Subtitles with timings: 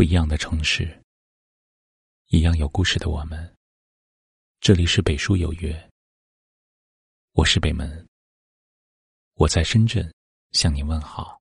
[0.00, 0.98] 不一样的城市，
[2.28, 3.54] 一样有故事的我们。
[4.58, 5.90] 这里是北书有约，
[7.32, 8.08] 我是北门，
[9.34, 10.10] 我在深圳
[10.52, 11.38] 向你问好。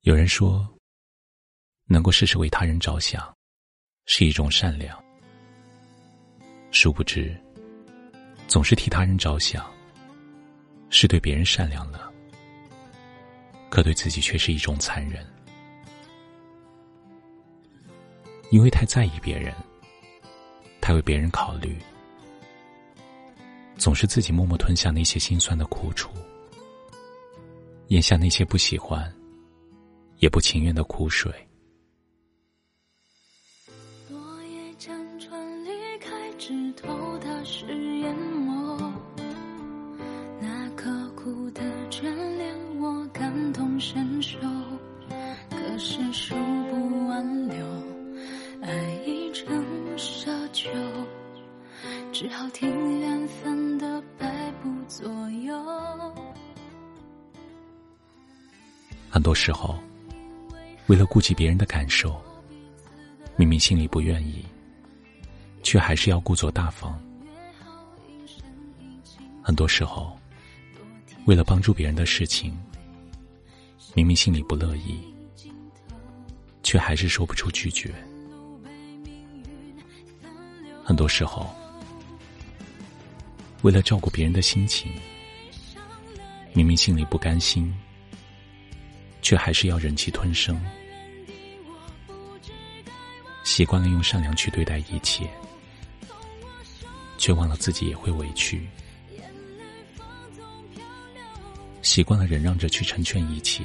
[0.00, 0.68] 有人说，
[1.84, 3.32] 能够事事为他人着想，
[4.06, 5.00] 是一种善良。
[6.72, 7.40] 殊不知，
[8.48, 9.64] 总是替他人着想，
[10.90, 12.12] 是对别人善良了。
[13.74, 15.26] 可对自己却是一种残忍，
[18.52, 19.52] 因为太在意别人，
[20.80, 21.76] 太为别人考虑，
[23.76, 26.08] 总是自己默默吞下那些心酸的苦楚，
[27.88, 29.12] 咽下那些不喜欢
[30.18, 31.34] 也不情愿的苦水。
[59.14, 59.78] 很多时候，
[60.88, 62.20] 为了顾及别人的感受，
[63.36, 64.44] 明明心里不愿意，
[65.62, 67.00] 却还是要故作大方。
[69.40, 70.18] 很多时候，
[71.26, 72.58] 为了帮助别人的事情。
[73.94, 75.00] 明明心里不乐意，
[76.64, 77.94] 却还是说不出拒绝。
[80.82, 81.54] 很多时候，
[83.62, 84.90] 为了照顾别人的心情，
[86.52, 87.72] 明明心里不甘心，
[89.24, 90.60] 却还是要忍气吞声。
[93.42, 95.28] 习惯了用善良去对待一切，
[97.16, 98.68] 却忘了自己也会委屈。
[101.80, 103.64] 习惯了忍让着去成全一切。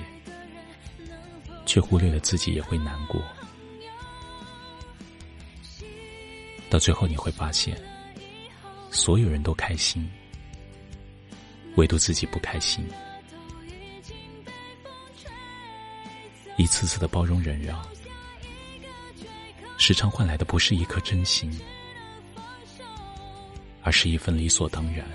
[1.66, 3.22] 却忽略了自己也会难过，
[6.68, 7.80] 到最后你会发现，
[8.90, 10.10] 所有人都开心，
[11.76, 12.84] 唯独自己不开心。
[16.60, 17.82] 一次次的包容忍让，
[19.78, 21.50] 时常换来的不是一颗真心，
[23.82, 25.08] 而是一份理所当然。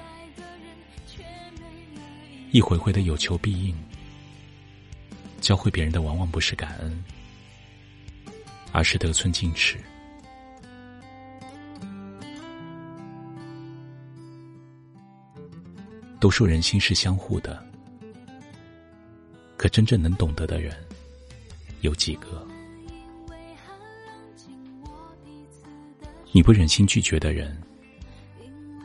[2.50, 3.77] 一回回的有求必应。
[5.38, 7.05] 教会别人的往往不是感恩，
[8.72, 9.78] 而是得寸进尺。
[16.19, 17.62] 都说人心是相互的，
[19.59, 20.75] 可真正能懂得的人
[21.84, 22.43] 有几个？
[26.33, 27.62] 你不忍心拒绝的人，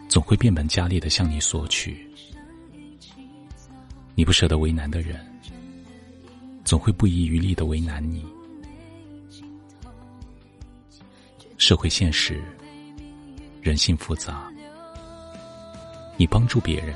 [0.10, 1.94] 总会变本加厉的向你索取；
[4.16, 5.26] 你不舍得为难的人。
[6.66, 8.24] 总会不遗余力的为难你。
[11.58, 12.44] 社会现实，
[13.62, 14.52] 人性复杂。
[16.18, 16.94] 你帮助别人，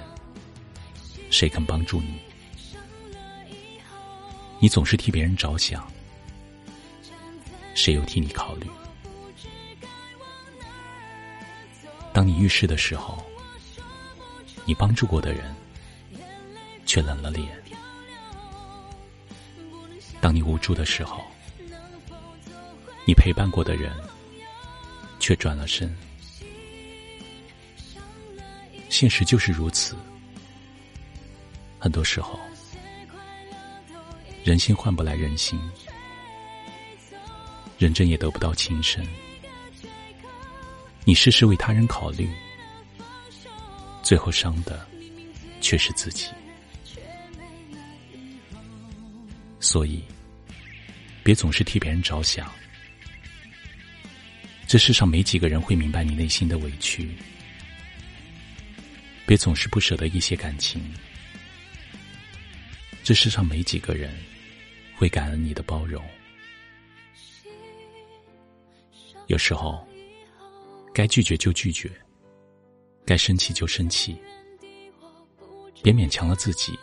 [1.29, 2.19] 谁肯帮助你？
[4.59, 5.85] 你总是替别人着想，
[7.73, 8.67] 谁又替你考虑？
[12.13, 13.23] 当你遇事的时候，
[14.65, 15.53] 你帮助过的人，
[16.85, 17.61] 却冷了脸。
[20.21, 21.21] 当你无助的时候，
[23.05, 23.91] 你陪伴过的人
[25.19, 25.93] 却转了身。
[28.89, 29.95] 现实就是如此，
[31.79, 32.39] 很多时候，
[34.43, 35.59] 人心换不来人心，
[37.77, 39.05] 认真也得不到情深。
[41.05, 42.29] 你事事为他人考虑，
[44.01, 44.87] 最后伤的
[45.59, 46.27] 却是自己。
[49.59, 50.03] 所以，
[51.23, 52.51] 别总是替别人着想。
[54.67, 57.09] 这世上没几个人会明白你内心的委屈。
[59.25, 60.81] 别总是不舍得一些感情。
[63.03, 64.13] 这世上没几个人
[64.95, 66.03] 会感恩你的包容。
[69.27, 69.85] 有时候，
[70.93, 71.91] 该拒绝就拒绝，
[73.05, 74.17] 该生气就生气，
[75.81, 76.77] 别勉强了自己。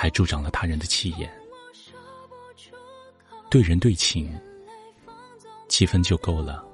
[0.00, 1.28] 还助长了他人的气焰。
[3.50, 4.32] 对人对情，
[5.68, 6.64] 七分就够了，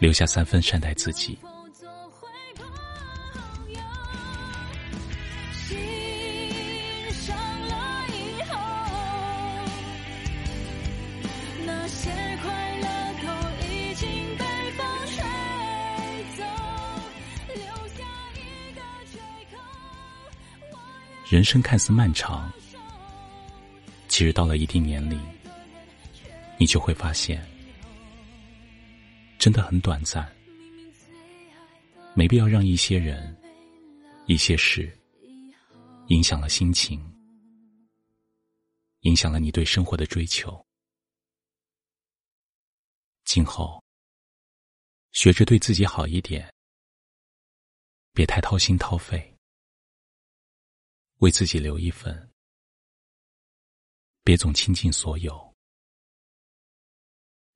[0.00, 1.38] 留下三分善待自己。
[21.32, 22.52] 人生看似漫长，
[24.06, 25.18] 其实到了一定年龄，
[26.58, 27.42] 你就会发现，
[29.38, 30.30] 真的很短暂，
[32.14, 33.34] 没必要让一些人、
[34.26, 34.94] 一些事
[36.08, 37.02] 影响了心情，
[39.00, 40.62] 影响了你对生活的追求。
[43.24, 43.82] 今后，
[45.12, 46.52] 学着对自己好一点，
[48.12, 49.31] 别太掏心掏肺，
[51.22, 52.32] 为自己留一份。
[54.24, 55.54] 别总倾尽所有，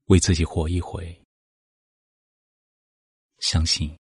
[0.05, 1.21] 为自己活一回。
[3.41, 3.99] 相信，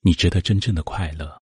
[0.00, 1.40] 你值得真正的快乐。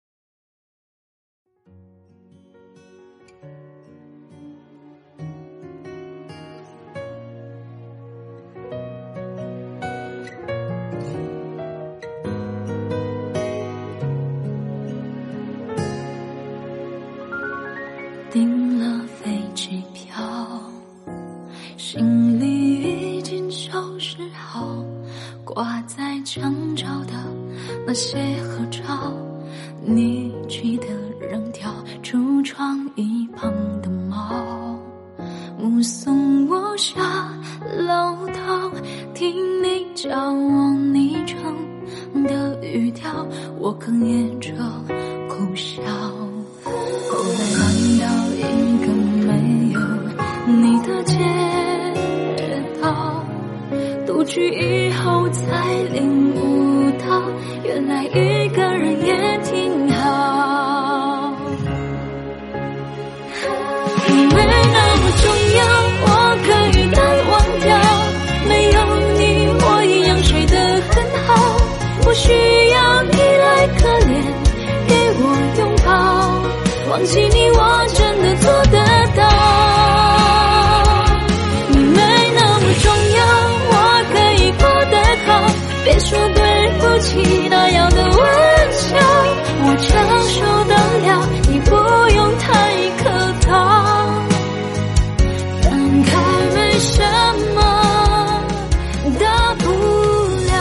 [25.62, 27.13] 挂在墙角的
[27.86, 29.13] 那些合照，
[29.86, 30.88] 你记得
[31.30, 31.72] 扔掉
[32.02, 34.75] 橱窗一旁的猫，
[35.60, 37.00] 目送我下
[37.78, 38.72] 楼道，
[39.13, 41.40] 听你叫我昵称
[42.24, 43.24] 的语调，
[43.60, 44.52] 我哽咽着
[85.92, 86.40] 别说对
[86.80, 88.14] 不起那样的玩
[88.72, 88.96] 笑，
[89.60, 89.92] 我承
[90.30, 91.76] 受得了，你不
[92.16, 92.48] 用太
[92.96, 93.04] 客
[93.42, 93.50] 套。
[95.62, 96.12] 分开
[96.56, 97.04] 没什
[97.56, 97.60] 么
[99.20, 99.66] 大不
[100.46, 100.56] 了。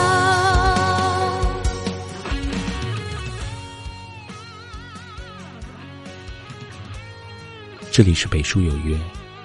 [7.89, 8.99] 这里是北书有约，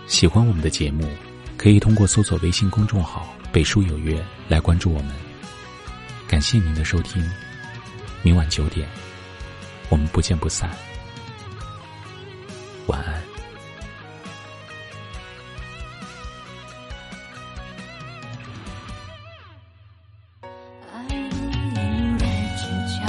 [0.09, 1.09] 喜欢我们的节目，
[1.57, 5.26] 可以通过搜索微信公众号“北书有约”来关注我们。
[6.29, 7.25] 感谢您的收听，
[8.23, 8.87] 明晚九点，
[9.89, 10.69] 我们不见不散。
[12.87, 13.15] 晚安。
[20.93, 22.27] 爱不应该
[22.57, 22.67] 计
[22.99, 23.01] 较，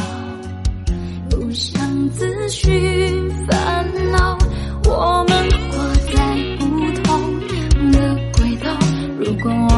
[1.29, 4.37] 不想自寻烦恼。
[4.85, 6.15] 我们活在
[6.59, 6.65] 不
[7.01, 8.71] 同的轨道，
[9.19, 9.75] 如果我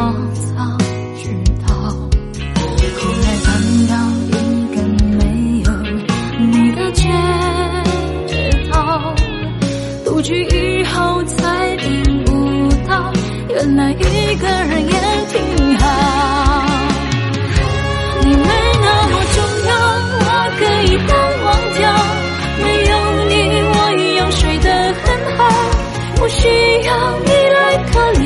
[14.40, 14.94] 个人也
[15.32, 15.36] 挺
[15.80, 15.84] 好。
[18.22, 18.44] 你没
[18.82, 19.38] 那么重
[19.68, 19.72] 要，
[20.20, 20.26] 我
[20.58, 21.12] 可以淡
[21.46, 21.48] 忘
[21.78, 21.82] 掉。
[22.64, 22.92] 没有
[23.30, 23.32] 你，
[23.72, 24.68] 我一样睡得
[25.04, 25.06] 很
[25.38, 25.40] 好，
[26.16, 26.38] 不需
[26.84, 26.90] 要
[27.26, 27.58] 你来
[27.92, 28.22] 可怜，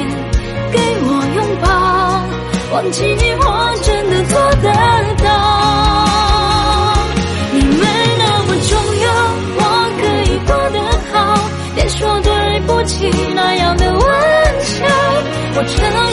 [0.72, 1.66] 给我拥抱。
[2.74, 3.44] 忘记你，我
[3.84, 4.68] 真的做得
[5.24, 5.26] 到。
[7.52, 7.84] 你没
[8.18, 8.72] 那么重
[9.04, 9.06] 要，
[9.60, 9.62] 我
[10.00, 10.78] 可以过得
[11.12, 11.14] 好。
[11.76, 12.30] 别说对
[12.62, 14.03] 不起那样的我，
[15.66, 16.13] 我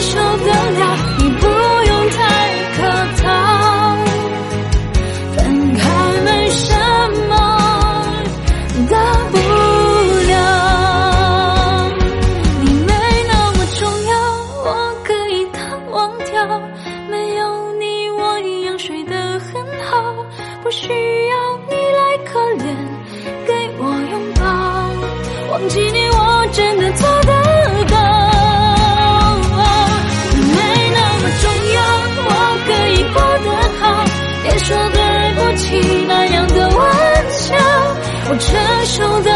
[38.91, 39.30] 守在